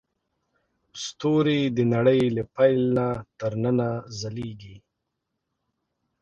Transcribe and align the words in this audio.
ستوري 1.05 1.61
د 1.75 1.77
نړۍ 1.93 2.21
له 2.35 2.43
پیل 2.55 2.81
نه 2.95 3.07
تر 3.39 3.51
ننه 3.63 3.89
ځلېږي. 4.19 4.75